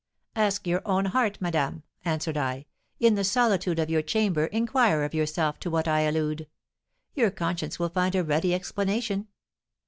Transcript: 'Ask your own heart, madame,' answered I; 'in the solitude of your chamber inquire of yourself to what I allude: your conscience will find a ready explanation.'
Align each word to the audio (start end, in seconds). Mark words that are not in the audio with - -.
'Ask 0.35 0.65
your 0.65 0.81
own 0.83 1.05
heart, 1.05 1.37
madame,' 1.39 1.83
answered 2.03 2.35
I; 2.35 2.65
'in 2.99 3.13
the 3.13 3.23
solitude 3.23 3.77
of 3.77 3.91
your 3.91 4.01
chamber 4.01 4.47
inquire 4.47 5.03
of 5.03 5.13
yourself 5.13 5.59
to 5.59 5.69
what 5.69 5.87
I 5.87 5.99
allude: 6.07 6.47
your 7.13 7.29
conscience 7.29 7.77
will 7.77 7.89
find 7.89 8.15
a 8.15 8.23
ready 8.23 8.55
explanation.' 8.55 9.27